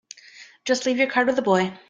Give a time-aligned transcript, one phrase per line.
[0.65, 1.77] Just leave your card with the boy.